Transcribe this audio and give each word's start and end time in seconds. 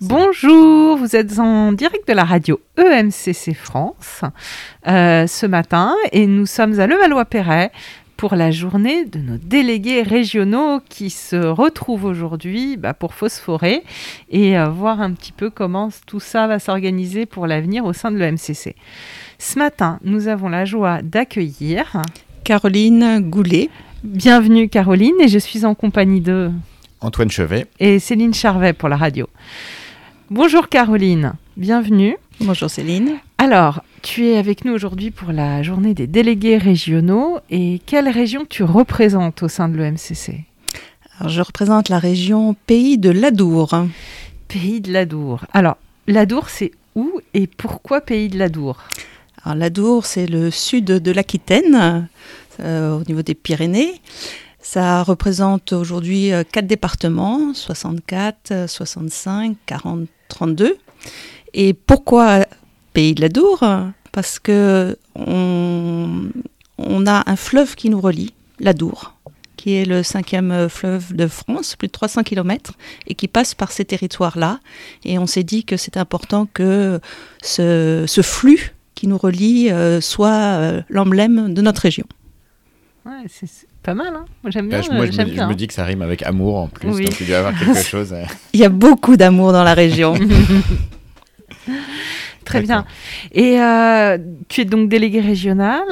Bonjour, 0.00 0.96
vous 0.96 1.16
êtes 1.16 1.40
en 1.40 1.72
direct 1.72 2.06
de 2.06 2.12
la 2.12 2.22
radio 2.22 2.60
EMCC 2.76 3.52
France 3.52 4.20
euh, 4.86 5.26
ce 5.26 5.44
matin 5.44 5.92
et 6.12 6.28
nous 6.28 6.46
sommes 6.46 6.78
à 6.78 6.86
Levallois-Perret 6.86 7.72
pour 8.16 8.36
la 8.36 8.52
journée 8.52 9.06
de 9.06 9.18
nos 9.18 9.38
délégués 9.38 10.02
régionaux 10.02 10.78
qui 10.88 11.10
se 11.10 11.34
retrouvent 11.34 12.04
aujourd'hui 12.04 12.76
bah, 12.76 12.94
pour 12.94 13.12
phosphorer 13.12 13.82
et 14.30 14.56
euh, 14.56 14.68
voir 14.68 15.00
un 15.00 15.10
petit 15.14 15.32
peu 15.32 15.50
comment 15.50 15.88
tout 16.06 16.20
ça 16.20 16.46
va 16.46 16.60
s'organiser 16.60 17.26
pour 17.26 17.48
l'avenir 17.48 17.84
au 17.84 17.92
sein 17.92 18.12
de 18.12 18.18
l'EMCC. 18.18 18.76
Ce 19.40 19.58
matin, 19.58 19.98
nous 20.04 20.28
avons 20.28 20.48
la 20.48 20.64
joie 20.64 21.02
d'accueillir 21.02 22.02
Caroline 22.44 23.18
Goulet. 23.18 23.68
Bienvenue 24.04 24.68
Caroline 24.68 25.20
et 25.20 25.26
je 25.26 25.40
suis 25.40 25.64
en 25.64 25.74
compagnie 25.74 26.20
de 26.20 26.52
Antoine 27.00 27.32
Chevet 27.32 27.66
et 27.80 27.98
Céline 27.98 28.32
Charvet 28.32 28.74
pour 28.74 28.88
la 28.88 28.96
radio. 28.96 29.28
Bonjour 30.30 30.68
Caroline, 30.68 31.32
bienvenue. 31.56 32.18
Bonjour 32.42 32.68
Céline. 32.68 33.16
Alors, 33.38 33.82
tu 34.02 34.26
es 34.26 34.36
avec 34.36 34.66
nous 34.66 34.74
aujourd'hui 34.74 35.10
pour 35.10 35.32
la 35.32 35.62
journée 35.62 35.94
des 35.94 36.06
délégués 36.06 36.58
régionaux 36.58 37.38
et 37.48 37.80
quelle 37.86 38.10
région 38.10 38.44
tu 38.46 38.62
représentes 38.62 39.42
au 39.42 39.48
sein 39.48 39.70
de 39.70 39.78
l'EMCC 39.78 40.44
Alors, 41.18 41.32
Je 41.32 41.40
représente 41.40 41.88
la 41.88 41.98
région 41.98 42.54
Pays 42.66 42.98
de 42.98 43.08
l'Adour. 43.08 43.70
Pays 44.48 44.82
de 44.82 44.92
l'Adour. 44.92 45.46
Alors, 45.54 45.78
l'Adour, 46.06 46.50
c'est 46.50 46.72
où 46.94 47.22
et 47.32 47.46
pourquoi 47.46 48.02
Pays 48.02 48.28
de 48.28 48.38
l'Adour? 48.38 48.82
Alors 49.44 49.56
l'Adour, 49.56 50.04
c'est 50.04 50.26
le 50.26 50.50
sud 50.50 50.84
de 50.84 51.10
l'Aquitaine, 51.10 52.08
euh, 52.60 52.98
au 52.98 53.04
niveau 53.04 53.22
des 53.22 53.34
Pyrénées. 53.34 53.94
Ça 54.70 55.02
représente 55.02 55.72
aujourd'hui 55.72 56.30
euh, 56.30 56.44
quatre 56.44 56.66
départements, 56.66 57.54
64, 57.54 58.68
65, 58.68 59.56
40, 59.64 60.06
32. 60.28 60.76
Et 61.54 61.72
pourquoi 61.72 62.44
Pays 62.92 63.14
de 63.14 63.22
l'Adour 63.22 63.64
Parce 64.12 64.38
que 64.38 64.98
on, 65.14 66.28
a 67.06 67.22
un 67.30 67.36
fleuve 67.36 67.76
qui 67.76 67.88
nous 67.88 67.98
relie, 67.98 68.34
l'Adour, 68.60 69.14
qui 69.56 69.72
est 69.72 69.86
le 69.86 70.02
cinquième 70.02 70.68
fleuve 70.68 71.14
de 71.14 71.28
France, 71.28 71.74
plus 71.74 71.88
de 71.88 71.92
300 71.92 72.22
km, 72.22 72.74
et 73.06 73.14
qui 73.14 73.26
passe 73.26 73.54
par 73.54 73.72
ces 73.72 73.86
territoires-là. 73.86 74.60
Et 75.02 75.18
on 75.18 75.26
s'est 75.26 75.44
dit 75.44 75.64
que 75.64 75.78
c'est 75.78 75.96
important 75.96 76.46
que 76.52 77.00
ce, 77.40 78.20
flux 78.22 78.74
qui 78.94 79.06
nous 79.06 79.16
relie 79.16 79.70
euh, 79.70 80.02
soit 80.02 80.28
euh, 80.28 80.82
l'emblème 80.90 81.54
de 81.54 81.62
notre 81.62 81.80
région. 81.80 82.04
C'est 83.28 83.67
pas 83.88 83.94
mal, 83.94 84.12
hein 84.14 84.26
moi 84.42 84.50
j'aime 84.50 84.68
bien. 84.68 84.80
Bah, 84.80 84.86
moi, 84.92 85.06
je, 85.06 85.12
me, 85.18 85.24
bien. 85.24 85.44
je 85.44 85.48
me 85.48 85.54
dis 85.54 85.66
que 85.66 85.72
ça 85.72 85.84
rime 85.84 86.02
avec 86.02 86.22
amour 86.22 86.56
en 86.56 86.68
plus, 86.68 86.90
Oui. 86.90 87.04
donc 87.06 87.18
il 87.20 87.26
doit 87.26 87.36
y 87.36 87.38
avoir 87.38 87.58
quelque 87.58 87.82
chose. 87.82 88.12
euh. 88.12 88.24
Il 88.52 88.60
y 88.60 88.64
a 88.64 88.68
beaucoup 88.68 89.16
d'amour 89.16 89.52
dans 89.52 89.64
la 89.64 89.72
région. 89.72 90.14
Très 92.44 92.62
bien. 92.62 92.84
Et 93.32 93.60
euh, 93.60 94.18
tu 94.48 94.62
es 94.62 94.64
donc 94.64 94.88
délégué 94.88 95.20
régional. 95.20 95.82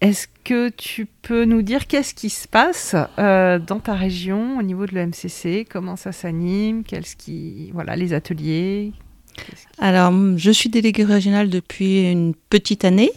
Est-ce 0.00 0.26
que 0.44 0.68
tu 0.68 1.06
peux 1.22 1.44
nous 1.44 1.62
dire 1.62 1.86
qu'est-ce 1.86 2.12
qui 2.14 2.28
se 2.28 2.46
passe 2.46 2.94
euh, 3.18 3.58
dans 3.58 3.78
ta 3.80 3.94
région 3.94 4.58
au 4.58 4.62
niveau 4.62 4.84
de 4.86 4.94
l'EMCC 4.94 5.66
Comment 5.68 5.96
ça 5.96 6.12
s'anime? 6.12 6.84
Qu'est-ce 6.84 7.16
qui, 7.16 7.70
voilà, 7.72 7.96
les 7.96 8.12
ateliers? 8.12 8.92
Qui- 9.36 9.42
Alors, 9.80 10.12
je 10.36 10.50
suis 10.50 10.68
déléguée 10.68 11.04
régionale 11.04 11.48
depuis 11.50 12.10
une 12.10 12.34
petite 12.50 12.84
année, 12.84 13.10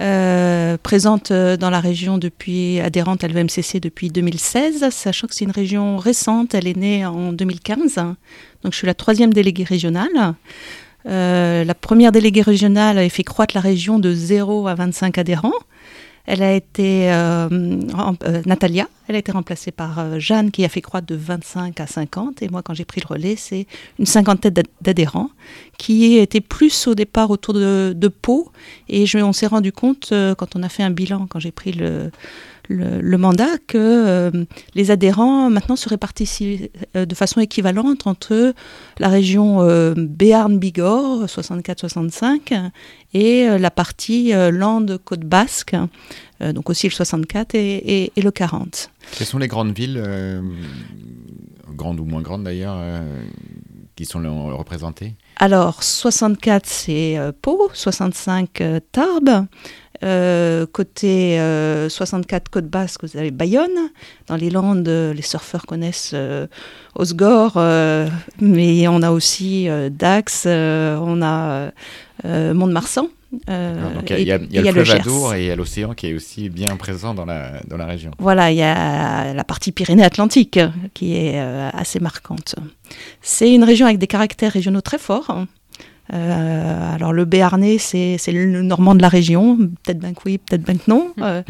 euh, 0.00 0.78
présente 0.82 1.30
euh, 1.30 1.56
dans 1.56 1.68
la 1.68 1.80
région 1.80 2.16
depuis, 2.16 2.80
adhérente 2.80 3.24
à 3.24 3.28
l'EMCC 3.28 3.78
depuis 3.80 4.08
2016, 4.08 4.88
sachant 4.90 5.26
que 5.26 5.34
c'est 5.34 5.44
une 5.44 5.50
région 5.50 5.98
récente, 5.98 6.54
elle 6.54 6.66
est 6.66 6.76
née 6.76 7.04
en 7.04 7.32
2015, 7.32 7.96
donc 7.96 8.72
je 8.72 8.76
suis 8.76 8.86
la 8.86 8.94
troisième 8.94 9.32
déléguée 9.32 9.64
régionale. 9.64 10.34
Euh, 11.06 11.64
la 11.64 11.74
première 11.74 12.12
déléguée 12.12 12.42
régionale 12.42 12.96
avait 12.96 13.08
fait 13.08 13.24
croître 13.24 13.54
la 13.54 13.60
région 13.60 13.98
de 13.98 14.14
0 14.14 14.68
à 14.68 14.74
25 14.74 15.18
adhérents. 15.18 15.52
Elle 16.26 16.42
a 16.42 16.54
été, 16.54 17.12
euh, 17.12 17.48
euh, 17.50 18.42
Natalia, 18.46 18.88
elle 19.08 19.16
a 19.16 19.18
été 19.18 19.32
remplacée 19.32 19.72
par 19.72 19.98
euh, 19.98 20.18
Jeanne 20.18 20.50
qui 20.52 20.64
a 20.64 20.68
fait 20.68 20.80
croître 20.80 21.06
de 21.06 21.16
25 21.16 21.80
à 21.80 21.86
50. 21.86 22.42
Et 22.42 22.48
moi, 22.48 22.62
quand 22.62 22.74
j'ai 22.74 22.84
pris 22.84 23.00
le 23.00 23.08
relais, 23.12 23.34
c'est 23.36 23.66
une 23.98 24.06
cinquantaine 24.06 24.52
d'ad- 24.52 24.66
d'adhérents 24.80 25.30
qui 25.78 26.16
étaient 26.18 26.40
plus 26.40 26.86
au 26.86 26.94
départ 26.94 27.30
autour 27.30 27.54
de, 27.54 27.92
de 27.96 28.08
Pau. 28.08 28.52
Et 28.88 29.06
je, 29.06 29.18
on 29.18 29.32
s'est 29.32 29.48
rendu 29.48 29.72
compte, 29.72 30.12
quand 30.38 30.54
on 30.54 30.62
a 30.62 30.68
fait 30.68 30.84
un 30.84 30.90
bilan, 30.90 31.26
quand 31.28 31.40
j'ai 31.40 31.50
pris 31.52 31.72
le, 31.72 32.10
le, 32.68 33.00
le 33.00 33.18
mandat, 33.18 33.58
que 33.66 33.78
euh, 33.78 34.44
les 34.74 34.90
adhérents 34.90 35.50
maintenant 35.50 35.76
se 35.76 35.88
répartissent 35.88 36.42
euh, 36.96 37.04
de 37.06 37.14
façon 37.14 37.40
équivalente 37.40 38.06
entre 38.06 38.54
la 38.98 39.08
région 39.08 39.60
euh, 39.62 39.94
Béarn-Bigorre, 39.96 41.26
64-65, 41.26 42.70
et 43.14 43.46
la 43.58 43.70
partie 43.70 44.32
Landes-Côte 44.32 45.20
Basque, 45.24 45.76
donc 46.40 46.70
aussi 46.70 46.86
le 46.88 46.92
64 46.92 47.54
et, 47.54 47.76
et- 47.76 48.12
et 48.16 48.22
le 48.22 48.30
40. 48.30 48.90
Quelles 49.16 49.26
sont 49.26 49.38
les 49.38 49.48
grandes 49.48 49.76
villes, 49.76 50.02
grandes 51.76 52.00
ou 52.00 52.04
moins 52.04 52.22
grandes 52.22 52.44
d'ailleurs, 52.44 52.80
qui 53.96 54.04
sont 54.06 54.22
représentées? 54.56 55.14
Alors, 55.36 55.82
64, 55.82 56.66
c'est 56.66 57.18
euh, 57.18 57.32
Pau, 57.40 57.70
65, 57.74 58.60
euh, 58.60 58.80
Tarbes. 58.92 59.46
Euh, 60.04 60.66
côté 60.66 61.38
euh, 61.38 61.88
64 61.88 62.48
Côte 62.48 62.66
Basque, 62.66 63.04
vous 63.04 63.16
avez 63.16 63.30
Bayonne. 63.30 63.90
Dans 64.26 64.36
les 64.36 64.50
Landes, 64.50 64.88
euh, 64.88 65.14
les 65.14 65.22
surfeurs 65.22 65.64
connaissent 65.66 66.10
euh, 66.14 66.46
Osgore, 66.96 67.52
euh, 67.56 68.08
mais 68.40 68.88
on 68.88 69.02
a 69.02 69.10
aussi 69.12 69.68
euh, 69.68 69.90
Dax, 69.90 70.44
euh, 70.46 70.96
on 71.00 71.22
a 71.22 71.70
euh, 72.24 72.52
Mont-de-Marsan. 72.54 73.08
euh, 73.48 73.74
il 74.10 74.24
y 74.26 74.32
a, 74.32 74.36
y 74.38 74.56
y 74.56 74.58
le 74.60 74.72
fleuve 74.72 74.84
Gers. 74.84 74.94
Adour 74.96 75.34
et 75.34 75.42
il 75.42 75.46
y 75.46 75.50
a 75.50 75.56
l'océan 75.56 75.94
qui 75.94 76.08
est 76.08 76.14
aussi 76.14 76.48
bien 76.50 76.76
présent 76.76 77.14
dans 77.14 77.24
la, 77.24 77.60
dans 77.68 77.76
la 77.76 77.86
région. 77.86 78.10
Voilà, 78.18 78.50
il 78.50 78.58
y 78.58 78.62
a 78.62 79.32
la 79.32 79.44
partie 79.44 79.72
Pyrénées-Atlantique 79.72 80.56
euh, 80.58 80.68
qui 80.94 81.16
est 81.16 81.40
euh, 81.40 81.70
assez 81.72 82.00
marquante. 82.00 82.56
C'est 83.22 83.50
une 83.52 83.64
région 83.64 83.86
avec 83.86 83.98
des 83.98 84.06
caractères 84.08 84.52
régionaux 84.52 84.82
très 84.82 84.98
forts. 84.98 85.46
Euh, 86.12 86.94
alors 86.94 87.12
le 87.12 87.24
Béarnais, 87.24 87.78
c'est 87.78 88.18
le 88.28 88.62
normand 88.62 88.94
de 88.94 89.02
la 89.02 89.08
région, 89.08 89.56
peut-être 89.56 89.98
bien 89.98 90.12
que 90.12 90.20
oui, 90.26 90.38
peut-être 90.38 90.62
bien 90.62 90.76
que 90.76 90.88
non. 90.88 91.12
Euh, 91.20 91.42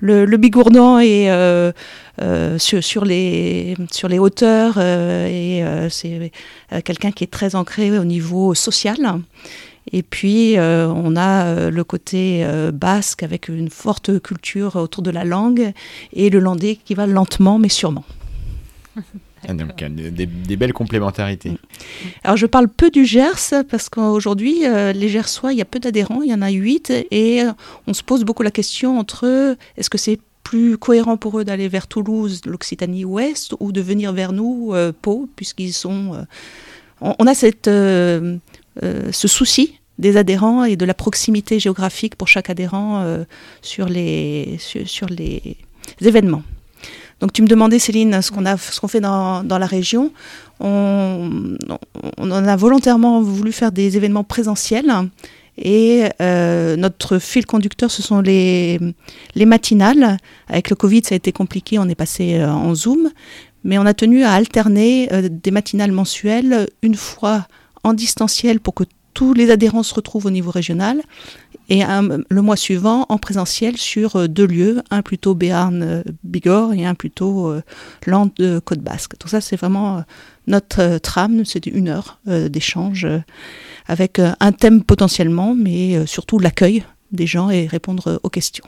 le, 0.00 0.24
le 0.24 0.36
Bigourdan 0.36 0.98
est 0.98 1.30
euh, 1.30 1.72
sur, 2.58 2.82
sur, 2.84 3.04
les, 3.04 3.76
sur 3.90 4.08
les 4.08 4.18
hauteurs 4.18 4.78
et 4.78 5.64
c'est 5.90 6.32
quelqu'un 6.84 7.10
qui 7.10 7.24
est 7.24 7.32
très 7.32 7.54
ancré 7.54 7.98
au 7.98 8.04
niveau 8.04 8.54
social. 8.54 9.20
Et 9.92 10.02
puis, 10.02 10.58
euh, 10.58 10.88
on 10.88 11.14
a 11.16 11.44
euh, 11.44 11.70
le 11.70 11.84
côté 11.84 12.44
euh, 12.44 12.72
basque 12.72 13.22
avec 13.22 13.48
une 13.48 13.70
forte 13.70 14.20
culture 14.20 14.76
autour 14.76 15.02
de 15.02 15.10
la 15.10 15.24
langue 15.24 15.72
et 16.12 16.30
le 16.30 16.38
landais 16.38 16.78
qui 16.84 16.94
va 16.94 17.06
lentement 17.06 17.58
mais 17.58 17.68
sûrement. 17.68 18.04
Ah, 19.48 19.52
a 19.52 19.88
des, 19.88 20.56
belles 20.56 20.72
complémentarités. 20.72 21.52
Alors, 22.22 22.36
je 22.36 22.46
parle 22.46 22.68
peu 22.68 22.90
du 22.90 23.04
Gers 23.04 23.64
parce 23.68 23.88
qu'aujourd'hui, 23.88 24.66
euh, 24.66 24.92
les 24.92 25.08
Gersois, 25.08 25.52
il 25.52 25.58
y 25.58 25.62
a 25.62 25.66
peu 25.66 25.78
d'adhérents, 25.78 26.22
il 26.22 26.30
y 26.30 26.34
en 26.34 26.42
a 26.42 26.50
huit 26.50 26.90
et 27.10 27.42
euh, 27.42 27.52
on 27.86 27.94
se 27.94 28.02
pose 28.02 28.24
beaucoup 28.24 28.42
la 28.42 28.50
question 28.50 28.98
entre 28.98 29.56
est-ce 29.76 29.90
que 29.90 29.98
c'est 29.98 30.18
plus 30.42 30.78
cohérent 30.78 31.16
pour 31.16 31.38
eux 31.38 31.44
d'aller 31.44 31.68
vers 31.68 31.86
Toulouse, 31.86 32.42
l'Occitanie 32.46 33.04
ouest, 33.04 33.54
ou 33.60 33.72
de 33.72 33.80
venir 33.80 34.12
vers 34.12 34.32
nous, 34.32 34.70
euh, 34.72 34.92
Pau, 34.92 35.28
puisqu'ils 35.34 35.72
sont... 35.72 36.14
euh, 36.14 36.22
on, 37.00 37.26
a 37.26 37.34
cette, 37.34 37.68
euh, 37.68 38.36
euh, 38.82 39.10
ce 39.12 39.28
souci 39.28 39.80
des 39.98 40.16
adhérents 40.16 40.64
et 40.64 40.76
de 40.76 40.84
la 40.84 40.94
proximité 40.94 41.60
géographique 41.60 42.16
pour 42.16 42.28
chaque 42.28 42.50
adhérent 42.50 43.02
euh, 43.02 43.24
sur, 43.62 43.88
les, 43.88 44.58
sur 44.58 45.06
les 45.08 45.56
événements. 46.00 46.42
Donc 47.20 47.32
tu 47.32 47.42
me 47.42 47.46
demandais 47.46 47.78
Céline 47.78 48.20
ce 48.22 48.30
qu'on 48.30 48.88
fait 48.88 49.00
dans, 49.00 49.42
la 49.42 49.66
région. 49.66 50.12
On, 50.60 51.56
a 52.18 52.56
volontairement 52.56 53.22
voulu 53.22 53.52
faire 53.52 53.72
des 53.72 53.96
événements 53.96 54.24
présentiels 54.24 54.92
et 55.56 56.04
euh, 56.20 56.76
notre 56.76 57.18
fil 57.18 57.46
conducteur 57.46 57.90
ce 57.90 58.02
sont 58.02 58.20
les, 58.20 58.78
les 59.34 59.46
matinales. 59.46 60.18
Avec 60.48 60.70
le 60.70 60.76
Covid 60.76 61.02
ça 61.04 61.14
a 61.14 61.16
été 61.16 61.32
compliqué, 61.32 61.78
on 61.78 61.88
est 61.88 61.94
passé 61.94 62.34
euh, 62.34 62.50
en 62.50 62.74
Zoom, 62.74 63.10
mais 63.62 63.78
on 63.78 63.86
a 63.86 63.94
tenu 63.94 64.24
à 64.24 64.32
alterner 64.32 65.08
euh, 65.12 65.28
des 65.30 65.50
matinales 65.50 65.92
mensuelles 65.92 66.68
une 66.82 66.96
fois 66.96 67.46
en 67.84 67.92
distanciel 67.92 68.60
pour 68.60 68.74
que 68.74 68.84
tous 69.12 69.32
les 69.32 69.50
adhérents 69.50 69.84
se 69.84 69.94
retrouvent 69.94 70.26
au 70.26 70.30
niveau 70.30 70.50
régional 70.50 71.00
et 71.68 71.82
un- 71.82 72.18
le 72.28 72.42
mois 72.42 72.56
suivant 72.56 73.06
en 73.08 73.18
présentiel 73.18 73.76
sur 73.76 74.16
euh, 74.16 74.26
deux 74.28 74.46
lieux, 74.46 74.82
un 74.90 75.02
plutôt 75.02 75.34
Béarn-Bigorre 75.34 76.72
et 76.74 76.84
un 76.86 76.94
plutôt 76.94 77.48
euh, 77.50 77.62
Landes 78.06 78.32
de 78.36 78.58
Côte 78.58 78.80
Basque. 78.80 79.12
Donc 79.20 79.30
ça 79.30 79.40
c'est 79.40 79.56
vraiment 79.56 79.98
euh, 79.98 80.00
notre 80.46 80.80
euh, 80.80 80.98
trame, 80.98 81.44
c'est 81.44 81.66
une 81.66 81.88
heure 81.88 82.18
euh, 82.28 82.48
d'échange 82.48 83.04
euh, 83.04 83.18
avec 83.86 84.18
euh, 84.18 84.32
un 84.40 84.52
thème 84.52 84.82
potentiellement, 84.82 85.54
mais 85.54 85.96
euh, 85.96 86.06
surtout 86.06 86.38
l'accueil 86.38 86.84
des 87.12 87.26
gens 87.26 87.50
et 87.50 87.66
répondre 87.66 88.08
euh, 88.08 88.18
aux 88.22 88.30
questions. 88.30 88.64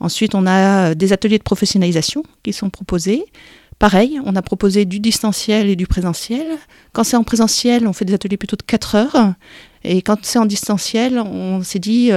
Ensuite, 0.00 0.34
on 0.34 0.46
a 0.46 0.90
euh, 0.90 0.94
des 0.94 1.12
ateliers 1.12 1.38
de 1.38 1.44
professionnalisation 1.44 2.24
qui 2.42 2.52
sont 2.52 2.70
proposés 2.70 3.24
pareil, 3.78 4.20
on 4.24 4.36
a 4.36 4.42
proposé 4.42 4.84
du 4.84 5.00
distanciel 5.00 5.68
et 5.68 5.74
du 5.74 5.88
présentiel. 5.88 6.46
Quand 6.92 7.02
c'est 7.02 7.16
en 7.16 7.24
présentiel, 7.24 7.88
on 7.88 7.92
fait 7.92 8.04
des 8.04 8.14
ateliers 8.14 8.36
plutôt 8.36 8.54
de 8.56 8.62
4 8.62 8.94
heures. 8.94 9.34
Et 9.84 10.02
quand 10.02 10.18
c'est 10.22 10.38
en 10.38 10.46
distanciel, 10.46 11.18
on 11.18 11.62
s'est 11.62 11.78
dit, 11.78 12.10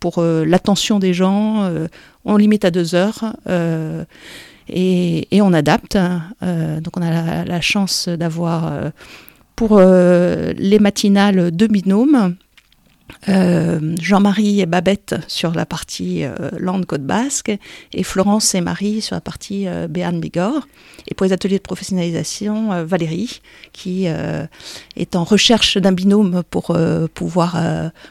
pour 0.00 0.22
l'attention 0.22 0.98
des 0.98 1.14
gens, 1.14 1.70
on 2.24 2.36
limite 2.36 2.64
à 2.64 2.70
2 2.70 2.94
heures. 2.94 3.36
Et, 4.68 5.26
on 5.42 5.52
adapte. 5.52 5.96
donc 6.42 6.96
on 6.96 7.02
a 7.02 7.44
la 7.44 7.60
chance 7.60 8.08
d'avoir 8.08 8.72
pour 9.56 9.78
les 9.80 10.78
matinales 10.80 11.50
deux 11.50 11.68
binômes 11.68 12.36
euh, 13.28 13.94
Jean-Marie 14.00 14.60
et 14.60 14.66
Babette 14.66 15.14
sur 15.28 15.52
la 15.52 15.66
partie 15.66 16.24
euh, 16.24 16.50
Land 16.58 16.82
Côte 16.82 17.02
Basque 17.02 17.52
et 17.92 18.02
Florence 18.02 18.54
et 18.54 18.60
Marie 18.60 19.00
sur 19.00 19.14
la 19.14 19.20
partie 19.20 19.66
euh, 19.66 19.88
Béarn 19.88 20.20
Bigorre. 20.20 20.66
Et 21.08 21.14
pour 21.14 21.26
les 21.26 21.32
ateliers 21.32 21.58
de 21.58 21.62
professionnalisation, 21.62 22.72
euh, 22.72 22.84
Valérie 22.84 23.40
qui 23.72 24.06
est 24.06 25.16
en 25.16 25.24
recherche 25.24 25.78
d'un 25.78 25.92
binôme 25.92 26.42
pour 26.48 26.76
pouvoir 27.14 27.56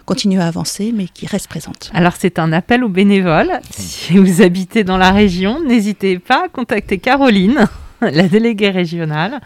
continuer 0.05 0.41
à 0.41 0.47
avancer 0.47 0.91
mais 0.93 1.07
qui 1.07 1.25
reste 1.25 1.47
présente. 1.47 1.89
Alors 1.93 2.13
c'est 2.17 2.37
un 2.37 2.51
appel 2.51 2.83
aux 2.83 2.89
bénévoles. 2.89 3.59
Si 3.71 4.17
vous 4.17 4.41
habitez 4.41 4.83
dans 4.83 4.97
la 4.97 5.11
région, 5.11 5.63
n'hésitez 5.63 6.19
pas 6.19 6.45
à 6.45 6.49
contacter 6.49 6.97
Caroline, 6.97 7.67
la 8.01 8.27
déléguée 8.27 8.71
régionale 8.71 9.39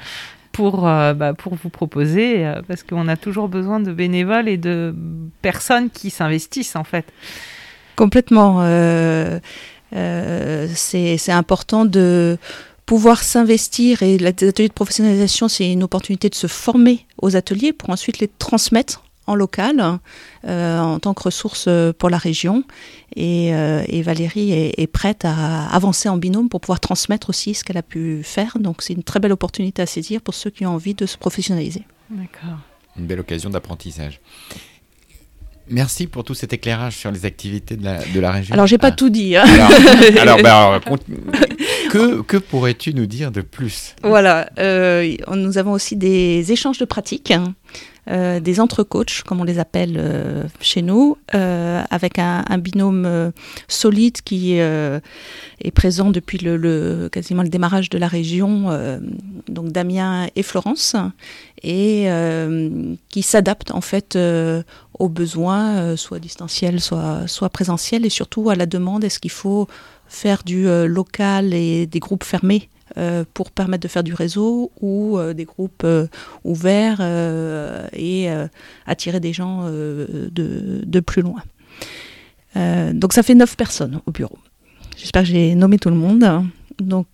pour, 0.57 0.87
euh, 0.87 1.13
bah, 1.13 1.35
pour 1.35 1.53
vous 1.53 1.69
proposer, 1.69 2.43
euh, 2.43 2.63
parce 2.67 2.81
qu'on 2.81 3.07
a 3.07 3.15
toujours 3.15 3.47
besoin 3.47 3.79
de 3.79 3.93
bénévoles 3.93 4.49
et 4.49 4.57
de 4.57 4.95
personnes 5.43 5.91
qui 5.91 6.09
s'investissent 6.09 6.75
en 6.75 6.83
fait. 6.83 7.05
Complètement. 7.95 8.61
Euh, 8.61 9.37
c'est 10.73 11.31
important 11.31 11.85
de 11.85 12.39
pouvoir 12.87 13.21
s'investir 13.21 14.01
et 14.01 14.17
l'atelier 14.17 14.67
de 14.67 14.73
professionnalisation, 14.73 15.47
c'est 15.47 15.71
une 15.71 15.83
opportunité 15.83 16.27
de 16.27 16.35
se 16.35 16.47
former 16.47 17.05
aux 17.21 17.35
ateliers 17.35 17.71
pour 17.71 17.91
ensuite 17.91 18.17
les 18.17 18.27
transmettre 18.27 19.03
en 19.27 19.35
local 19.35 19.99
euh, 20.45 20.79
en 20.79 20.99
tant 20.99 21.13
que 21.13 21.23
ressource 21.23 21.69
pour 21.97 22.09
la 22.09 22.17
région. 22.17 22.63
Et, 23.15 23.53
euh, 23.53 23.83
Valérie 24.03 24.51
est, 24.51 24.87
prête 24.87 25.25
à 25.25 25.67
avancer 25.67 26.07
en 26.09 26.17
binôme 26.17 26.49
pour 26.49 26.61
pouvoir 26.61 26.79
transmettre 26.79 27.29
aussi 27.29 27.53
ce 27.53 27.63
qu'elle 27.63 27.77
a 27.77 27.83
pu 27.83 28.21
faire. 28.23 28.57
Donc 28.59 28.81
c'est 28.81 28.93
une 28.93 29.03
très 29.03 29.19
belle 29.19 29.33
opportunité 29.33 29.81
à 29.81 29.85
saisir 29.85 30.21
pour 30.21 30.33
ceux 30.33 30.49
qui 30.49 30.65
ont 30.65 30.73
envie 30.73 30.93
de 30.93 31.05
se 31.05 31.17
professionnaliser. 31.17 31.83
D'accord. 32.09 32.59
Une 32.97 33.05
belle 33.05 33.19
occasion 33.19 33.49
d'apprentissage. 33.49 34.19
Merci 35.69 36.07
pour 36.07 36.23
tout 36.23 36.33
cet 36.33 36.53
éclairage 36.53 36.95
sur 36.95 37.11
les 37.11 37.25
activités 37.25 37.75
de 37.75 37.83
la, 37.83 37.99
de 38.03 38.19
la 38.19 38.31
région. 38.31 38.53
Alors, 38.53 38.67
j'ai 38.67 38.77
pas 38.77 38.87
ah. 38.87 38.91
tout 38.91 39.09
dit. 39.09 39.35
Hein. 39.35 39.43
Alors, 40.17 40.37
bah, 40.43 40.79
que, 41.91 42.21
que 42.21 42.37
pourrais-tu 42.37 42.93
nous 42.93 43.05
dire 43.05 43.31
de 43.31 43.41
plus? 43.41 43.95
Voilà, 44.01 44.49
euh, 44.59 45.15
nous 45.33 45.57
avons 45.57 45.73
aussi 45.73 45.97
des 45.97 46.51
échanges 46.51 46.77
de 46.77 46.85
pratiques. 46.85 47.31
Hein. 47.31 47.53
Euh, 48.09 48.39
des 48.39 48.61
entre-coachs, 48.61 49.23
comme 49.23 49.41
on 49.41 49.43
les 49.43 49.59
appelle 49.59 49.95
euh, 49.97 50.43
chez 50.61 50.81
nous, 50.81 51.17
euh, 51.35 51.83
avec 51.89 52.19
un, 52.19 52.57
binôme 52.57 53.31
solide 53.67 54.21
qui 54.21 54.57
est 54.57 55.71
présent 55.73 56.09
depuis 56.09 56.37
le, 56.39 57.09
quasiment 57.11 57.43
le 57.43 57.49
démarrage 57.49 57.89
de 57.89 57.97
la 57.97 58.07
région, 58.07 58.99
donc 59.47 59.71
Damien 59.71 60.27
et 60.35 60.43
Florence, 60.43 60.95
et 61.61 62.07
qui 63.09 63.21
s'adapte 63.21 63.71
en 63.71 63.81
fait 63.81 64.17
aux 64.97 65.09
besoins, 65.09 65.95
soit 65.95 66.19
distanciels, 66.19 66.81
soit, 66.81 67.27
soit 67.27 67.49
présentiels, 67.49 68.05
et 68.05 68.09
surtout 68.09 68.49
à 68.49 68.55
la 68.55 68.65
demande, 68.65 69.03
est-ce 69.03 69.19
qu'il 69.19 69.31
faut 69.31 69.67
faire 70.07 70.41
du 70.43 70.65
local 70.87 71.53
et 71.53 71.85
des 71.85 71.99
groupes 71.99 72.23
fermés? 72.23 72.69
Pour 73.33 73.51
permettre 73.51 73.83
de 73.83 73.87
faire 73.87 74.03
du 74.03 74.13
réseau 74.13 74.71
ou 74.81 75.17
euh, 75.17 75.33
des 75.33 75.45
groupes 75.45 75.83
euh, 75.83 76.07
ouverts 76.43 77.01
et 77.93 78.29
attirer 78.85 79.19
des 79.19 79.33
gens 79.33 79.69
de, 79.69 80.99
plus 80.99 81.21
loin. 81.21 81.41
donc 82.93 83.13
ça 83.13 83.23
fait 83.23 83.35
neuf 83.35 83.55
personnes 83.55 84.01
au 84.05 84.11
bureau. 84.11 84.37
J'espère 84.97 85.23
que 85.23 85.29
j'ai 85.29 85.55
nommé 85.55 85.77
tout 85.77 85.89
le 85.89 85.95
monde. 85.95 86.25
Donc 86.79 87.07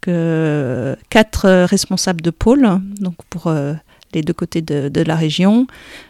quatre 1.10 1.66
responsables 1.66 2.22
de 2.22 2.32
pôle, 2.32 2.68
donc 3.00 3.16
pour 3.30 3.54
les 4.14 4.22
deux 4.22 4.34
côtés 4.34 4.62
de, 4.62 5.02
la 5.02 5.16
région, 5.16 5.68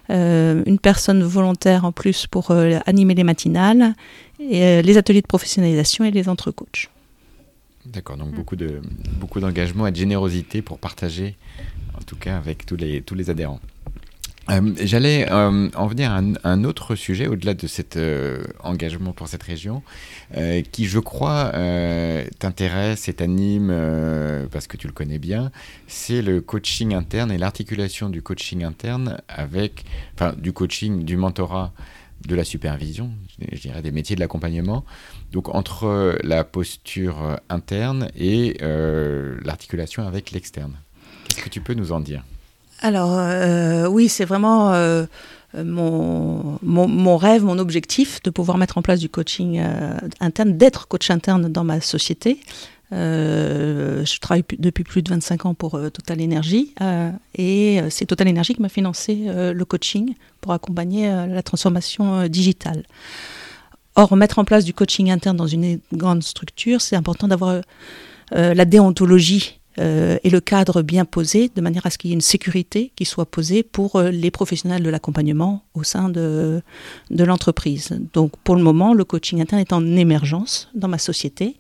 une 0.09 0.79
personne 0.81 1.23
volontaire 1.23 1.85
en 1.85 1.91
plus 1.91 2.27
pour 2.27 2.51
animer 2.85 3.15
les 3.15 3.23
matinales, 3.23 3.93
et, 4.39 4.81
les 4.81 4.97
ateliers 4.97 5.21
de 5.21 5.27
professionnalisation 5.27 6.05
et 6.05 6.11
les 6.11 6.29
entre-coachs. 6.29 6.89
D'accord, 7.85 8.17
donc 8.17 8.31
mm. 8.31 8.35
beaucoup 8.35 8.55
de 8.55 8.81
beaucoup 9.19 9.39
d'engagement 9.39 9.87
et 9.87 9.91
de 9.91 9.97
générosité 9.97 10.61
pour 10.61 10.79
partager, 10.79 11.35
en 11.99 12.03
tout 12.03 12.15
cas 12.15 12.37
avec 12.37 12.65
tous 12.65 12.75
les 12.75 13.01
tous 13.01 13.15
les 13.15 13.29
adhérents. 13.29 13.59
Euh, 14.49 14.73
j'allais 14.81 15.31
euh, 15.31 15.69
en 15.73 15.87
venir 15.87 16.11
à 16.11 16.21
un, 16.43 16.63
autre 16.65 16.95
sujet 16.95 17.27
au-delà 17.27 17.53
de 17.53 17.65
cet 17.65 17.95
euh, 17.95 18.43
engagement 18.59 19.13
pour 19.13 19.29
cette 19.29 19.43
région, 19.43 19.83
qui 20.71 20.85
je 20.85 20.99
crois 20.99 21.51
t'intéresse 22.39 23.07
et 23.07 23.13
t'anime 23.13 24.47
parce 24.51 24.67
que 24.67 24.77
tu 24.77 24.87
le 24.87 24.93
connais 24.93 25.19
bien. 25.19 25.51
C'est 25.87 26.21
le 26.21 26.41
coaching 26.41 26.93
interne 26.93 27.31
et 27.31 27.37
l'articulation 27.37 28.09
du 28.09 28.21
coaching 28.21 28.63
interne 28.63 29.21
avec, 29.27 29.85
enfin, 30.15 30.33
du 30.37 30.51
coaching, 30.51 31.03
du 31.03 31.17
mentorat 31.17 31.71
de 32.27 32.35
la 32.35 32.43
supervision, 32.43 33.11
je 33.51 33.59
dirais 33.59 33.81
des 33.81 33.91
métiers 33.91 34.15
de 34.15 34.21
l'accompagnement, 34.21 34.85
donc 35.31 35.53
entre 35.53 36.17
la 36.23 36.43
posture 36.43 37.37
interne 37.49 38.09
et 38.15 38.57
euh, 38.61 39.37
l'articulation 39.43 40.07
avec 40.07 40.31
l'externe. 40.31 40.73
Qu'est-ce 41.27 41.43
que 41.43 41.49
tu 41.49 41.61
peux 41.61 41.73
nous 41.73 41.91
en 41.91 41.99
dire? 41.99 42.23
Alors 42.81 43.17
euh, 43.17 43.87
oui, 43.87 44.09
c'est 44.09 44.25
vraiment 44.25 44.73
euh, 44.73 45.05
mon, 45.53 46.59
mon, 46.61 47.17
rêve, 47.17 47.43
mon 47.43 47.59
objectif 47.59 48.21
de 48.23 48.29
pouvoir 48.29 48.57
mettre 48.57 48.77
en 48.77 48.81
place 48.81 48.99
du 48.99 49.09
coaching 49.09 49.61
interne, 50.19 50.57
d'être 50.57 50.87
coach 50.87 51.09
interne 51.09 51.51
dans 51.51 51.63
ma 51.63 51.81
société. 51.81 52.39
Je 52.93 54.19
travaille 54.19 54.43
depuis 54.59 54.83
plus 54.83 55.01
de 55.01 55.09
25 55.09 55.45
ans 55.45 55.53
pour 55.53 55.71
Total 55.91 56.21
Energy 56.21 56.73
et 57.35 57.81
c'est 57.89 58.05
Total 58.05 58.27
Energy 58.27 58.53
qui 58.53 58.61
m'a 58.61 58.69
financé 58.69 59.25
le 59.27 59.65
coaching 59.65 60.13
pour 60.41 60.53
accompagner 60.53 61.07
la 61.07 61.41
transformation 61.41 62.27
digitale. 62.27 62.83
Or, 63.95 64.15
mettre 64.15 64.39
en 64.39 64.45
place 64.45 64.65
du 64.65 64.73
coaching 64.73 65.11
interne 65.11 65.37
dans 65.37 65.47
une 65.47 65.79
grande 65.91 66.23
structure, 66.23 66.81
c'est 66.81 66.95
important 66.95 67.27
d'avoir 67.27 67.61
euh, 68.33 68.53
la 68.53 68.65
déontologie 68.65 69.59
euh, 69.79 70.17
et 70.23 70.29
le 70.29 70.39
cadre 70.39 70.81
bien 70.81 71.05
posé, 71.05 71.51
de 71.55 71.61
manière 71.61 71.85
à 71.85 71.91
ce 71.91 71.97
qu'il 71.97 72.09
y 72.09 72.13
ait 72.13 72.15
une 72.15 72.21
sécurité 72.21 72.91
qui 72.95 73.05
soit 73.05 73.25
posée 73.25 73.61
pour 73.61 73.95
euh, 73.95 74.09
les 74.09 74.31
professionnels 74.31 74.81
de 74.81 74.89
l'accompagnement 74.89 75.63
au 75.75 75.83
sein 75.83 76.09
de 76.09 76.63
l'entreprise. 77.11 77.99
Donc, 78.13 78.31
pour 78.43 78.55
le 78.55 78.63
moment, 78.63 78.93
le 78.93 79.03
coaching 79.03 79.41
interne 79.41 79.61
est 79.61 79.73
en 79.73 79.85
émergence 79.95 80.69
dans 80.73 80.87
ma 80.87 80.97
société 80.97 81.55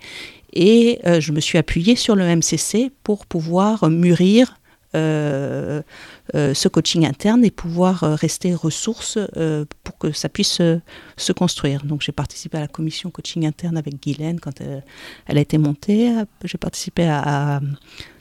et 0.53 0.99
je 1.19 1.31
me 1.31 1.39
suis 1.39 1.57
appuyée 1.57 1.95
sur 1.95 2.15
le 2.15 2.23
MCC 2.35 2.91
pour 3.03 3.25
pouvoir 3.25 3.89
mûrir 3.89 4.55
euh, 4.95 5.81
euh, 6.35 6.53
ce 6.53 6.67
coaching 6.67 7.05
interne 7.07 7.43
et 7.43 7.49
pouvoir 7.49 8.03
euh, 8.03 8.13
rester 8.13 8.53
ressource 8.53 9.17
pour 9.83 9.97
que 9.97 10.11
ça 10.11 10.29
puisse 10.29 10.61
se 11.17 11.31
construire. 11.33 11.83
Donc 11.83 12.01
j'ai 12.01 12.11
participé 12.11 12.57
à 12.57 12.61
la 12.61 12.67
commission 12.67 13.09
coaching 13.09 13.45
interne 13.45 13.75
avec 13.75 14.01
Guylaine 14.01 14.39
quand 14.39 14.61
elle, 14.61 15.37
a 15.37 15.41
été 15.41 15.57
montée. 15.57 16.13
J'ai 16.43 16.57
participé 16.57 17.07
à, 17.07 17.59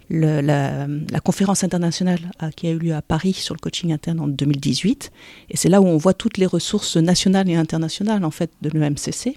la, 0.08 0.86
conférence 1.22 1.62
internationale 1.62 2.20
qui 2.56 2.66
a 2.68 2.70
eu 2.70 2.78
lieu 2.78 2.94
à 2.94 3.02
Paris 3.02 3.34
sur 3.34 3.54
le 3.54 3.60
coaching 3.60 3.92
interne 3.92 4.20
en 4.20 4.28
2018. 4.28 5.12
Et 5.50 5.56
c'est 5.56 5.68
là 5.68 5.80
où 5.80 5.86
on 5.86 5.98
voit 5.98 6.14
toutes 6.14 6.38
les 6.38 6.46
ressources 6.46 6.96
nationales 6.96 7.50
et 7.50 7.54
internationales 7.54 8.24
en 8.24 8.30
fait 8.30 8.50
de 8.62 8.70
l'EMCC. 8.70 9.34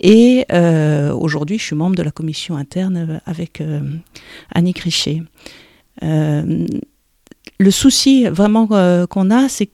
Et 0.00 0.44
aujourd'hui, 1.12 1.58
je 1.58 1.64
suis 1.64 1.76
membre 1.76 1.96
de 1.96 2.02
la 2.02 2.10
commission 2.10 2.56
interne 2.56 3.20
avec 3.26 3.62
Annick 4.52 4.80
Richet. 4.80 5.22
Euh, 6.02 6.66
le 7.58 7.70
souci 7.70 8.24
vraiment 8.24 8.68
euh, 8.72 9.06
qu'on 9.06 9.30
a, 9.30 9.48
c'est 9.48 9.70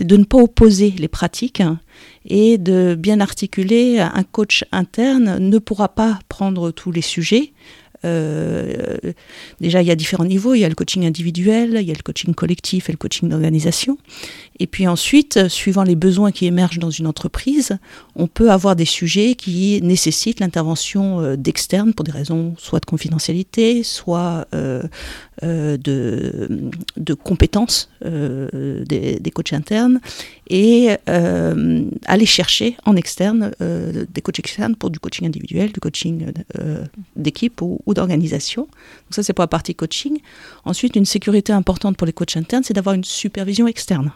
de 0.00 0.16
ne 0.16 0.24
pas 0.24 0.38
opposer 0.38 0.90
les 0.90 1.08
pratiques 1.08 1.62
et 2.24 2.58
de 2.58 2.94
bien 2.98 3.20
articuler. 3.20 4.00
Un 4.00 4.22
coach 4.22 4.64
interne 4.72 5.38
ne 5.38 5.58
pourra 5.58 5.88
pas 5.88 6.18
prendre 6.28 6.70
tous 6.70 6.92
les 6.92 7.02
sujets. 7.02 7.52
Euh, 8.04 8.96
déjà, 9.60 9.82
il 9.82 9.88
y 9.88 9.90
a 9.90 9.94
différents 9.94 10.24
niveaux. 10.24 10.54
Il 10.54 10.60
y 10.60 10.64
a 10.64 10.68
le 10.68 10.74
coaching 10.74 11.06
individuel, 11.06 11.78
il 11.80 11.86
y 11.86 11.90
a 11.90 11.94
le 11.94 12.02
coaching 12.02 12.34
collectif 12.34 12.88
et 12.88 12.92
le 12.92 12.98
coaching 12.98 13.28
d'organisation. 13.28 13.98
Et 14.58 14.66
puis 14.66 14.86
ensuite, 14.86 15.48
suivant 15.48 15.82
les 15.82 15.96
besoins 15.96 16.32
qui 16.32 16.46
émergent 16.46 16.78
dans 16.78 16.90
une 16.90 17.06
entreprise, 17.06 17.78
on 18.16 18.26
peut 18.26 18.50
avoir 18.50 18.76
des 18.76 18.84
sujets 18.84 19.34
qui 19.34 19.80
nécessitent 19.82 20.40
l'intervention 20.40 21.20
euh, 21.20 21.36
d'externes 21.36 21.94
pour 21.94 22.04
des 22.04 22.12
raisons 22.12 22.54
soit 22.58 22.80
de 22.80 22.86
confidentialité, 22.86 23.82
soit 23.82 24.46
euh, 24.54 24.82
de, 25.42 27.14
compétences 27.22 27.90
des, 28.02 29.32
coachs 29.34 29.52
internes. 29.52 30.00
Et 30.50 30.96
aller 31.06 32.26
chercher 32.26 32.76
en 32.84 32.96
externe 32.96 33.52
des 33.60 34.20
coachs 34.20 34.38
externes 34.38 34.76
pour 34.76 34.90
du 34.90 34.98
coaching 34.98 35.26
individuel, 35.26 35.72
du 35.72 35.80
coaching 35.80 36.32
d'équipe 37.16 37.62
ou, 37.62 37.80
d'organisation. 37.94 38.62
Donc 38.62 39.12
ça, 39.12 39.22
c'est 39.22 39.32
pour 39.32 39.44
la 39.44 39.48
partie 39.48 39.74
coaching. 39.74 40.18
Ensuite, 40.64 40.96
une 40.96 41.04
sécurité 41.04 41.52
importante 41.52 41.96
pour 41.96 42.06
les 42.06 42.12
coachs 42.12 42.36
internes, 42.36 42.64
c'est 42.64 42.74
d'avoir 42.74 42.94
une 42.94 43.04
supervision 43.04 43.66
externe 43.66 44.12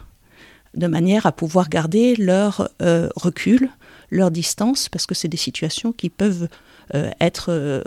de 0.75 0.87
manière 0.87 1.25
à 1.25 1.31
pouvoir 1.31 1.69
garder 1.69 2.15
leur 2.17 2.69
recul, 3.15 3.69
leur 4.11 4.29
distance, 4.29 4.89
parce 4.89 5.05
que 5.05 5.15
c'est 5.15 5.29
des 5.29 5.37
situations 5.37 5.93
qui 5.93 6.09
peuvent 6.09 6.49
euh, 6.93 7.09
être 7.19 7.47
euh, 7.49 7.81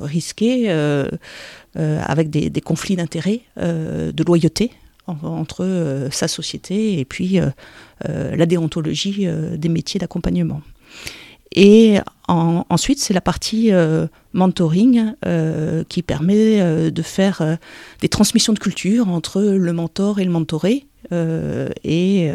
risquées 0.00 0.66
euh, 0.68 1.08
avec 1.74 2.30
des, 2.30 2.60
conflits 2.60 2.94
d'intérêts, 2.94 3.40
de 3.56 4.24
loyauté 4.24 4.70
entre 5.06 6.08
sa 6.10 6.28
société 6.28 6.98
et 6.98 7.04
puis 7.04 7.38
la 8.04 8.46
déontologie 8.46 9.26
des 9.56 9.68
métiers 9.68 10.00
d'accompagnement. 10.00 10.62
Et 11.52 11.98
ensuite, 12.26 12.98
c'est 13.00 13.14
la 13.14 13.20
partie 13.20 13.70
mentoring 14.32 15.12
qui 15.88 16.02
permet 16.02 16.90
de 16.90 17.02
faire 17.02 17.58
des 18.00 18.08
transmissions 18.08 18.52
de 18.52 18.58
culture 18.58 19.08
entre 19.08 19.42
le 19.42 19.72
mentor 19.72 20.20
et 20.20 20.24
le 20.24 20.30
mentoré. 20.30 20.86
et 21.12 22.32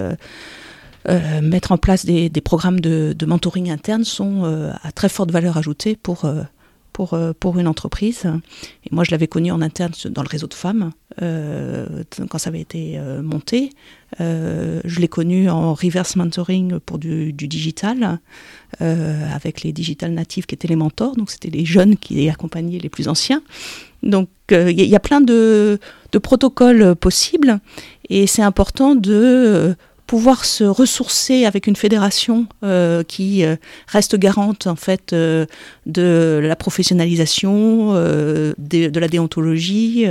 euh, 1.07 1.41
mettre 1.41 1.71
en 1.71 1.77
place 1.77 2.05
des, 2.05 2.29
programmes 2.43 2.81
de, 2.81 3.15
mentoring 3.25 3.71
interne 3.71 4.03
sont 4.03 4.43
euh, 4.43 4.71
à 4.83 4.91
très 4.91 5.07
forte 5.07 5.31
valeur 5.31 5.57
ajoutée 5.57 5.95
pour, 5.95 6.25
euh, 6.25 6.43
pour, 6.99 7.17
pour 7.39 7.57
une 7.57 7.67
entreprise. 7.67 8.25
Et 8.83 8.89
moi, 8.91 9.05
je 9.05 9.11
l'avais 9.11 9.27
connu 9.27 9.53
en 9.53 9.61
interne 9.61 9.93
dans 10.09 10.21
le 10.21 10.27
réseau 10.27 10.47
de 10.47 10.53
femmes 10.53 10.91
quand 11.17 12.37
ça 12.37 12.49
avait 12.49 12.59
été 12.59 12.99
monté. 13.23 13.69
je 14.19 14.99
l'ai 14.99 15.07
connu 15.07 15.49
en 15.49 15.73
reverse 15.73 16.17
mentoring 16.17 16.79
pour 16.79 16.97
du, 16.97 17.31
digital, 17.31 18.19
avec 18.81 19.63
les 19.63 19.71
digital 19.71 20.11
natifs 20.11 20.45
qui 20.45 20.55
étaient 20.55 20.67
les 20.67 20.75
mentors. 20.75 21.15
Donc, 21.15 21.31
c'était 21.31 21.49
les 21.49 21.63
jeunes 21.63 21.95
qui 21.95 22.29
accompagnaient 22.29 22.79
les 22.79 22.89
plus 22.89 23.07
anciens. 23.07 23.41
Donc, 24.03 24.27
il 24.51 24.71
y, 24.71 24.95
a 24.95 24.99
plein 24.99 25.21
de 25.21 25.79
protocoles 26.21 26.95
possibles 26.95 27.61
et 28.09 28.27
c'est 28.27 28.41
important 28.41 28.95
de 28.95 29.75
pouvoir 30.09 30.43
se 30.43 30.63
ressourcer 30.63 31.45
avec 31.45 31.67
une 31.67 31.75
fédération 31.75 32.47
euh, 32.63 33.03
qui 33.03 33.45
euh, 33.45 33.57
reste 33.85 34.15
garante 34.15 34.65
en 34.65 34.75
fait 34.75 35.13
euh, 35.13 35.45
de 35.85 36.39
la 36.41 36.55
professionnalisation, 36.55 37.93
de, 37.93 38.55
de, 38.57 38.99
la 38.99 39.07
déontologie 39.07 40.07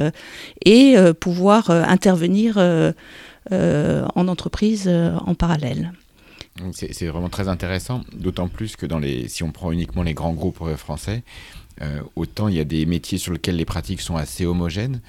et 0.64 0.95
pouvoir 1.19 1.71
intervenir 1.71 2.59
en 3.50 4.28
entreprise 4.28 4.88
en 4.88 5.35
parallèle. 5.35 5.93
C'est 6.73 7.07
vraiment 7.07 7.28
très 7.28 7.49
intéressant, 7.49 8.02
d'autant 8.12 8.49
plus 8.49 8.76
que 8.76 8.87
dans 8.87 9.00
les, 9.00 9.26
si 9.28 9.43
on 9.43 9.50
prend 9.50 9.73
uniquement 9.73 10.05
les 10.05 10.14
grands 10.14 10.33
groupes 10.33 10.76
français, 10.76 11.25
autant 12.14 12.47
il 12.47 12.55
y 12.55 12.61
a 12.61 12.64
des 12.64 12.87
métiers 12.87 13.19
sur 13.19 13.33
lesquels 13.33 13.57
les 13.57 13.64
pratiques 13.64 14.00
sont 14.00 14.17
assez 14.17 14.47
homogènes, 14.47 15.00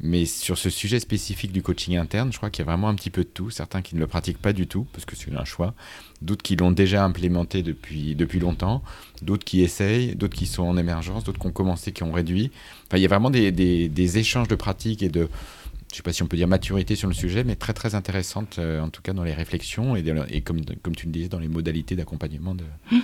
mais 0.00 0.26
sur 0.26 0.56
ce 0.56 0.70
sujet 0.70 1.00
spécifique 1.00 1.50
du 1.50 1.62
coaching 1.62 1.96
interne, 1.96 2.32
je 2.32 2.36
crois 2.36 2.50
qu'il 2.50 2.64
y 2.64 2.68
a 2.68 2.70
vraiment 2.70 2.88
un 2.88 2.94
petit 2.94 3.10
peu 3.10 3.24
de 3.24 3.28
tout. 3.28 3.50
Certains 3.50 3.82
qui 3.82 3.96
ne 3.96 4.00
le 4.00 4.06
pratiquent 4.06 4.38
pas 4.38 4.52
du 4.52 4.68
tout, 4.68 4.86
parce 4.92 5.04
que 5.04 5.16
c'est 5.16 5.34
un 5.34 5.44
choix. 5.44 5.74
D'autres 6.22 6.42
qui 6.42 6.54
l'ont 6.54 6.70
déjà 6.70 7.04
implémenté 7.04 7.62
depuis, 7.62 8.14
depuis 8.14 8.38
longtemps. 8.38 8.82
D'autres 9.22 9.44
qui 9.44 9.62
essayent. 9.62 10.14
D'autres 10.14 10.36
qui 10.36 10.46
sont 10.46 10.62
en 10.62 10.76
émergence. 10.76 11.24
D'autres 11.24 11.40
qui 11.40 11.46
ont 11.48 11.52
commencé, 11.52 11.90
qui 11.90 12.04
ont 12.04 12.12
réduit. 12.12 12.52
Enfin, 12.86 12.98
il 12.98 13.02
y 13.02 13.06
a 13.06 13.08
vraiment 13.08 13.30
des, 13.30 13.50
des, 13.50 14.18
échanges 14.18 14.46
de 14.46 14.54
pratiques 14.54 15.02
et 15.02 15.08
de, 15.08 15.22
je 15.22 15.24
ne 15.24 15.96
sais 15.96 16.02
pas 16.02 16.12
si 16.12 16.22
on 16.22 16.28
peut 16.28 16.36
dire 16.36 16.48
maturité 16.48 16.94
sur 16.94 17.08
le 17.08 17.14
sujet, 17.14 17.42
mais 17.42 17.56
très 17.56 17.72
très 17.72 17.96
intéressante, 17.96 18.58
euh, 18.60 18.80
en 18.80 18.90
tout 18.90 19.02
cas 19.02 19.12
dans 19.12 19.24
les 19.24 19.34
réflexions 19.34 19.96
et, 19.96 20.04
et 20.30 20.42
comme, 20.42 20.60
comme 20.82 20.94
tu 20.94 21.06
le 21.06 21.12
disais, 21.12 21.28
dans 21.28 21.40
les 21.40 21.48
modalités 21.48 21.96
d'accompagnement 21.96 22.54
de, 22.54 22.64
mmh. 22.92 22.98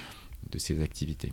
de 0.53 0.59
ces 0.59 0.81
activités. 0.81 1.33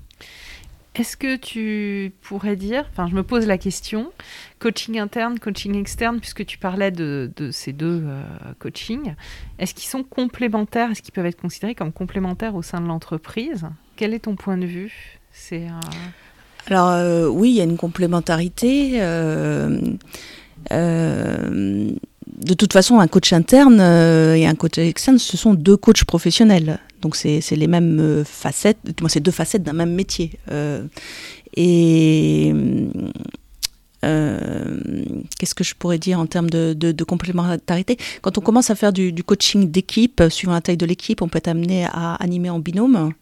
Est-ce 0.93 1.15
que 1.15 1.37
tu 1.37 2.11
pourrais 2.21 2.57
dire, 2.57 2.85
enfin 2.91 3.07
je 3.07 3.15
me 3.15 3.23
pose 3.23 3.47
la 3.47 3.57
question, 3.57 4.11
coaching 4.59 4.99
interne, 4.99 5.39
coaching 5.39 5.79
externe, 5.79 6.19
puisque 6.19 6.45
tu 6.45 6.57
parlais 6.57 6.91
de, 6.91 7.31
ces 7.51 7.71
deux 7.71 8.03
euh, 8.03 8.23
coachings, 8.59 9.15
est-ce 9.57 9.73
qu'ils 9.73 9.87
sont 9.87 10.03
complémentaires, 10.03 10.91
est-ce 10.91 11.01
qu'ils 11.01 11.13
peuvent 11.13 11.25
être 11.25 11.39
considérés 11.39 11.75
comme 11.75 11.93
complémentaires 11.93 12.55
au 12.55 12.61
sein 12.61 12.81
de 12.81 12.87
l'entreprise? 12.87 13.65
Quel 13.95 14.13
est 14.13 14.19
ton 14.19 14.35
point 14.35 14.57
de 14.57 14.65
vue? 14.65 15.19
C'est 15.31 15.65
Alors 16.67 16.89
euh, 16.89 17.27
oui, 17.27 17.51
il 17.51 17.55
y 17.55 17.61
a 17.61 17.63
une 17.63 17.77
complémentarité. 17.77 19.01
Euh, 19.01 19.79
de 20.69 22.53
toute 22.53 22.73
façon, 22.73 22.99
un 22.99 23.07
coach 23.07 23.31
interne 23.31 23.79
et 23.79 24.45
un 24.45 24.55
coach 24.55 24.77
externe, 24.77 25.19
ce 25.19 25.37
sont 25.37 25.53
deux 25.53 25.77
coachs 25.77 26.03
professionnels. 26.03 26.79
Donc 27.01 27.15
c'est 27.15 27.41
les 27.51 27.67
mêmes 27.67 27.99
euh, 27.99 28.23
facettes, 28.23 28.77
c'est 29.07 29.19
deux 29.19 29.31
facettes 29.31 29.63
d'un 29.63 29.73
même 29.73 29.93
métier. 29.93 30.31
Euh, 30.51 30.85
et 31.55 32.53
qu'est-ce 34.01 35.55
que 35.55 35.63
je 35.63 35.75
pourrais 35.75 35.99
dire 35.99 36.19
en 36.19 36.25
termes 36.25 36.49
de, 36.49 37.03
complémentarité? 37.03 37.97
Quand 38.21 38.37
on 38.37 38.41
commence 38.41 38.69
à 38.69 38.75
faire 38.75 38.93
du, 38.93 39.11
du 39.11 39.23
coaching 39.23 39.69
d'équipe, 39.69 40.23
suivant 40.29 40.53
la 40.53 40.61
taille 40.61 40.77
de 40.77 40.85
l'équipe, 40.85 41.21
on 41.21 41.27
peut 41.27 41.37
être 41.37 41.47
amené 41.47 41.85
à 41.85 42.15
animer 42.15 42.49
en 42.49 42.59
binôme. 42.59 43.13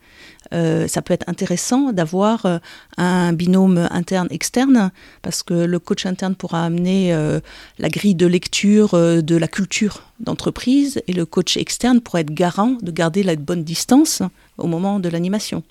Euh, 0.53 0.88
ça 0.88 1.01
peut 1.01 1.13
être 1.13 1.27
intéressant 1.27 1.91
d'avoir 1.91 2.45
euh, 2.45 2.57
un 2.98 3.33
binôme 3.33 3.88
interne-externe, 3.91 4.91
parce 5.21 5.43
que 5.43 5.53
le 5.53 5.79
coach 5.79 6.05
interne 6.05 6.36
pourra 6.36 6.65
amener 6.65 7.13
euh, 7.13 7.39
la 7.77 7.89
grille 7.89 8.15
de 8.15 8.25
lecture 8.25 8.93
de 8.93 9.36
la 9.36 9.48
culture 9.48 10.03
d'entreprise, 10.19 11.01
et 11.07 11.13
le 11.13 11.25
coach 11.25 11.57
externe 11.57 12.01
pourra 12.01 12.21
être 12.21 12.33
garant 12.33 12.77
de 12.81 12.91
garder 12.91 13.24
la 13.24 13.36
bonne 13.36 13.63
distance 13.63 14.24
au 14.57 14.67
moment 14.67 15.00
de 15.00 15.09
l'animation. 15.09 15.63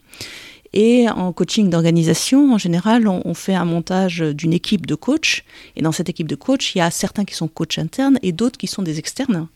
Et 0.72 1.08
en 1.08 1.32
coaching 1.32 1.70
d'organisation, 1.70 2.52
en 2.52 2.58
général, 2.58 3.08
on, 3.08 3.34
fait 3.34 3.54
un 3.54 3.64
montage 3.64 4.20
d'une 4.20 4.52
équipe 4.52 4.86
de 4.86 4.94
coachs. 4.94 5.44
Et 5.76 5.82
dans 5.82 5.92
cette 5.92 6.08
équipe 6.08 6.26
de 6.26 6.34
coachs, 6.34 6.74
il 6.74 6.78
y 6.78 6.80
a 6.80 6.90
certains 6.90 7.24
qui 7.24 7.34
sont 7.34 7.48
coachs 7.48 7.78
internes 7.78 8.18
et 8.22 8.32
d'autres 8.32 8.58
qui 8.58 8.66
sont 8.66 8.82
des 8.82 8.98
externes. 8.98 9.48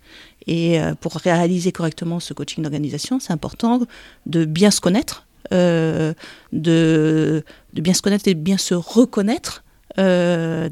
Et 0.47 0.81
euh, 0.81 0.95
pour 0.95 1.15
réaliser 1.17 1.71
correctement 1.73 2.19
ce 2.19 2.33
coaching 2.33 2.63
d'organisation, 2.63 3.21
c'est 3.21 3.33
important 3.33 3.81
de 4.27 4.45
bien 4.45 4.71
se 4.71 4.81
connaître, 4.81 5.27
euh, 5.53 6.15
de, 6.53 7.45
bien 7.75 7.95
se 7.95 8.03
connaître 8.03 8.27
et 8.27 8.35
de 8.35 8.41
bien 8.41 8.57
se 8.57 8.75
reconnaître 8.75 9.65
euh, 9.99 10.69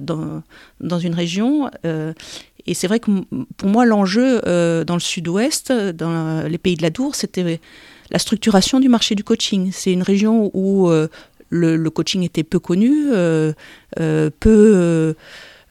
dans, 0.00 0.98
une 0.98 1.14
région. 1.14 1.70
et 2.66 2.74
c'est 2.74 2.86
vrai 2.86 2.98
que 2.98 3.10
pour 3.58 3.68
moi, 3.68 3.84
l'enjeu 3.84 4.40
dans 4.84 4.94
le 4.94 5.00
sud-ouest, 5.00 5.70
dans 5.70 6.48
les 6.48 6.58
pays 6.58 6.76
de 6.76 6.82
la 6.82 6.90
Dour, 6.90 7.14
c'était 7.14 7.60
la 8.10 8.18
structuration 8.18 8.80
du 8.80 8.88
marché 8.88 9.14
du 9.14 9.24
coaching. 9.24 9.70
C'est 9.72 9.92
une 9.92 10.02
région 10.02 10.50
où 10.54 10.88
le, 10.88 11.76
le, 11.76 11.90
coaching 11.90 12.22
était 12.22 12.44
peu 12.44 12.58
connu, 12.58 13.10
peu 14.40 15.14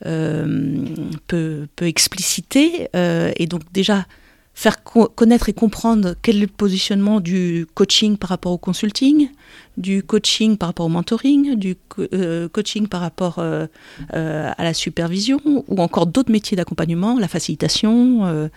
euh, 0.06 0.86
peut, 1.28 1.68
expliciter 1.82 2.90
euh, 2.96 3.32
et 3.38 3.48
donc 3.48 3.62
déjà 3.72 4.06
faire 4.54 4.84
connaître 4.84 5.50
et 5.50 5.54
comprendre 5.54 6.16
quel 6.22 6.38
est 6.38 6.42
le 6.42 6.48
positionnement 6.48 7.20
du 7.20 7.66
coaching 7.74 8.18
par 8.18 8.30
rapport 8.30 8.52
au 8.52 8.58
consulting, 8.58 9.30
du 9.78 10.04
coaching 10.04 10.58
par 10.58 10.70
rapport 10.70 10.86
au 10.86 10.90
mentoring, 10.90 11.56
du 11.56 11.76
euh, 12.14 12.48
coaching 12.50 12.88
par 12.88 13.02
rapport 13.02 13.40
à 13.40 14.64
la 14.64 14.74
supervision, 14.74 15.42
ou 15.46 15.82
encore 15.82 16.06
d'autres 16.06 16.32
métiers 16.32 16.56
d'accompagnement, 16.56 17.20
la 17.20 17.28
facilitation, 17.28 18.50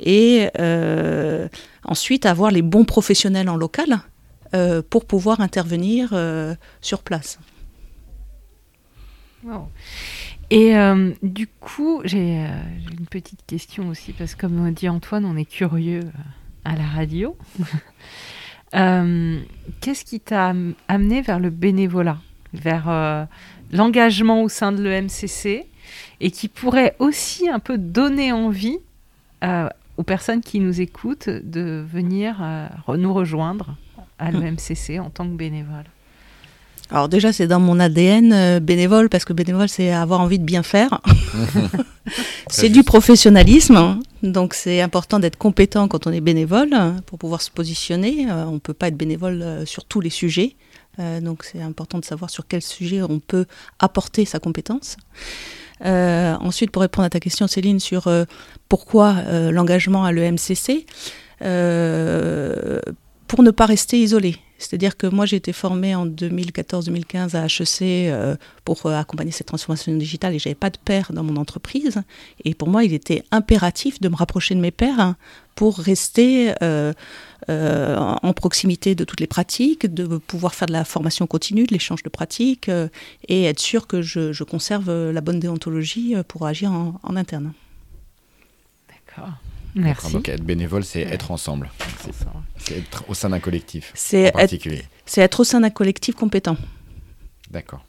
et 0.00 0.48
ensuite 1.84 2.26
avoir 2.26 2.50
les 2.50 2.62
bons 2.62 2.84
professionnels 2.84 3.48
en 3.48 3.56
local 3.56 4.00
pour 4.88 5.04
pouvoir 5.04 5.40
intervenir 5.40 6.14
sur 6.80 7.02
place. 7.02 7.38
Et 10.50 10.76
euh, 10.76 11.12
du 11.22 11.46
coup, 11.46 12.00
euh, 12.00 12.02
j'ai 12.04 12.46
une 12.98 13.06
petite 13.10 13.44
question 13.46 13.88
aussi, 13.88 14.12
parce 14.12 14.34
que 14.34 14.42
comme 14.42 14.72
dit 14.72 14.88
Antoine, 14.88 15.24
on 15.24 15.36
est 15.36 15.44
curieux 15.44 16.00
euh, 16.00 16.10
à 16.64 16.76
la 16.76 16.84
radio. 16.84 17.36
Qu'est-ce 19.80 20.04
qui 20.04 20.20
t'a 20.20 20.52
amené 20.88 21.22
vers 21.22 21.38
le 21.38 21.50
bénévolat, 21.50 22.18
vers 22.52 23.28
l'engagement 23.70 24.42
au 24.42 24.48
sein 24.48 24.72
de 24.72 24.82
l'EMCC, 24.82 25.66
et 26.20 26.30
qui 26.32 26.48
pourrait 26.48 26.96
aussi 26.98 27.48
un 27.48 27.60
peu 27.60 27.78
donner 27.78 28.32
envie 28.32 28.78
aux 29.96 30.02
personnes 30.02 30.40
qui 30.40 30.60
nous 30.60 30.80
écoutent 30.80 31.28
de 31.28 31.84
venir 31.86 32.36
nous 32.88 33.14
rejoindre 33.14 33.76
à 34.18 34.30
mmh. 34.30 34.40
l'EMCC 34.40 35.00
en 35.00 35.10
tant 35.10 35.24
que 35.24 35.34
bénévole 35.34 35.84
alors 36.90 37.08
déjà, 37.08 37.32
c'est 37.32 37.46
dans 37.46 37.60
mon 37.60 37.80
ADN 37.80 38.32
euh, 38.32 38.60
bénévole, 38.60 39.08
parce 39.08 39.24
que 39.24 39.32
bénévole, 39.32 39.68
c'est 39.68 39.90
avoir 39.90 40.20
envie 40.20 40.38
de 40.38 40.44
bien 40.44 40.62
faire. 40.62 41.00
c'est 42.48 42.68
du 42.68 42.84
professionnalisme, 42.84 43.76
hein. 43.76 44.00
donc 44.22 44.54
c'est 44.54 44.80
important 44.80 45.18
d'être 45.18 45.36
compétent 45.38 45.88
quand 45.88 46.06
on 46.06 46.12
est 46.12 46.20
bénévole 46.20 46.74
hein, 46.74 46.96
pour 47.06 47.18
pouvoir 47.18 47.40
se 47.40 47.50
positionner. 47.50 48.30
Euh, 48.30 48.44
on 48.46 48.52
ne 48.52 48.58
peut 48.58 48.74
pas 48.74 48.88
être 48.88 48.96
bénévole 48.96 49.40
euh, 49.42 49.64
sur 49.64 49.84
tous 49.84 50.00
les 50.00 50.10
sujets, 50.10 50.56
donc 51.22 51.42
c'est 51.42 51.60
important 51.60 51.98
de 51.98 52.04
savoir 52.04 52.30
sur 52.30 52.46
quel 52.46 52.62
sujet 52.62 53.02
on 53.02 53.18
peut 53.18 53.46
apporter 53.80 54.24
sa 54.24 54.38
compétence. 54.38 54.96
Ensuite, 55.82 56.70
pour 56.70 56.82
répondre 56.82 57.06
à 57.06 57.10
ta 57.10 57.20
question, 57.20 57.46
Céline, 57.46 57.80
sur 57.80 58.08
pourquoi 58.68 59.16
l'engagement 59.50 60.04
à 60.04 60.12
l'EMCC, 60.12 60.86
pour 63.34 63.42
ne 63.42 63.50
pas 63.50 63.66
rester 63.66 64.00
isolé. 64.00 64.36
C'est-à-dire 64.58 64.96
que 64.96 65.08
moi, 65.08 65.26
j'ai 65.26 65.34
été 65.34 65.52
formée 65.52 65.96
en 65.96 66.06
2014-2015 66.06 67.34
à 67.34 67.46
HEC 67.46 67.82
euh, 67.82 68.36
pour 68.64 68.86
euh, 68.86 68.94
accompagner 68.94 69.32
cette 69.32 69.48
transformation 69.48 69.92
digitale 69.96 70.34
et 70.34 70.38
j'avais 70.38 70.54
pas 70.54 70.70
de 70.70 70.78
père 70.78 71.12
dans 71.12 71.24
mon 71.24 71.34
entreprise. 71.34 72.00
Et 72.44 72.54
pour 72.54 72.68
moi, 72.68 72.84
il 72.84 72.94
était 72.94 73.24
impératif 73.32 74.00
de 74.00 74.08
me 74.08 74.14
rapprocher 74.14 74.54
de 74.54 74.60
mes 74.60 74.70
pairs 74.70 75.00
hein, 75.00 75.16
pour 75.56 75.78
rester 75.78 76.54
euh, 76.62 76.92
en 77.48 78.32
proximité 78.34 78.94
de 78.94 79.02
toutes 79.02 79.18
les 79.18 79.26
pratiques, 79.26 79.92
de 79.92 80.16
pouvoir 80.18 80.54
faire 80.54 80.66
de 80.66 80.72
la 80.72 80.84
formation 80.84 81.26
continue, 81.26 81.66
de 81.66 81.72
l'échange 81.72 82.04
de 82.04 82.08
pratiques 82.08 82.70
et 83.28 83.44
être 83.44 83.58
sûr 83.58 83.88
que 83.88 84.00
je, 84.00 84.44
conserve 84.44 85.10
la 85.10 85.20
bonne 85.20 85.40
déontologie 85.40 86.14
pour 86.28 86.46
agir 86.46 86.70
en 86.70 87.16
interne. 87.16 87.52
D'accord. 88.88 89.32
Merci. 89.74 90.12
Donc 90.12 90.28
être 90.28 90.44
bénévole, 90.44 90.84
c'est 90.84 91.02
être 91.02 91.30
ensemble. 91.30 91.70
C'est 92.00 92.14
être 92.70 93.04
au 93.08 93.14
sein 93.14 93.30
d'un 93.30 93.40
collectif. 93.40 93.92
C'est 93.94 94.32
être, 94.36 94.54
être 95.16 95.40
au 95.40 95.44
sein 95.44 95.60
d'un 95.60 95.70
collectif 95.70 96.14
compétent. 96.14 96.56
D'accord. 97.50 97.84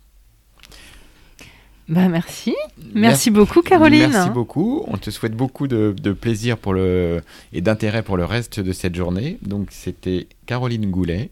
Bah 1.88 2.08
merci. 2.10 2.56
merci. 2.96 3.30
beaucoup 3.30 3.62
Caroline. 3.62 4.10
Merci 4.12 4.32
beaucoup. 4.32 4.84
On 4.88 4.98
te 4.98 5.12
souhaite 5.12 5.36
beaucoup 5.36 5.68
de, 5.68 5.94
plaisir 6.14 6.58
pour 6.58 6.74
le, 6.74 7.22
et 7.54 7.62
d'intérêt 7.62 8.02
pour 8.02 8.18
le 8.18 8.26
reste 8.26 8.60
de 8.60 8.72
cette 8.74 8.96
journée. 8.96 9.38
Donc 9.44 9.68
c'était 9.70 10.28
Caroline 10.48 10.90
Goulet 10.90 11.30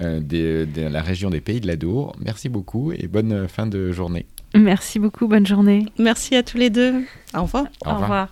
euh, 0.00 0.20
de, 0.20 0.66
la 0.76 1.02
région 1.02 1.30
des 1.30 1.40
Pays 1.40 1.60
de 1.60 1.66
la 1.66 1.76
Dour. 1.76 2.14
Merci 2.20 2.48
beaucoup 2.48 2.92
et 2.92 3.08
bonne 3.08 3.48
fin 3.48 3.66
de 3.66 3.90
journée. 3.90 4.26
Merci 4.54 4.98
beaucoup, 4.98 5.26
bonne 5.26 5.46
journée. 5.46 5.86
Merci 5.98 6.36
à 6.36 6.42
tous 6.42 6.58
les 6.58 6.70
deux. 6.70 7.04
Au 7.34 7.42
revoir. 7.42 7.66
Au 7.84 7.94
revoir. 7.94 8.28